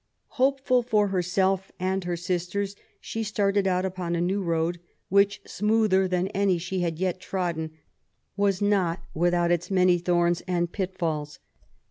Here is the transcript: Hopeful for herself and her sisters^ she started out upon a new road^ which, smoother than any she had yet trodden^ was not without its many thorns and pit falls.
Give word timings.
Hopeful 0.41 0.81
for 0.81 1.09
herself 1.09 1.71
and 1.79 2.05
her 2.05 2.15
sisters^ 2.15 2.75
she 2.99 3.21
started 3.21 3.67
out 3.67 3.85
upon 3.85 4.15
a 4.15 4.19
new 4.19 4.43
road^ 4.43 4.77
which, 5.09 5.43
smoother 5.45 6.07
than 6.07 6.27
any 6.29 6.57
she 6.57 6.79
had 6.79 6.97
yet 6.97 7.19
trodden^ 7.21 7.69
was 8.35 8.63
not 8.63 9.03
without 9.13 9.51
its 9.51 9.69
many 9.69 9.99
thorns 9.99 10.41
and 10.47 10.71
pit 10.71 10.97
falls. 10.97 11.37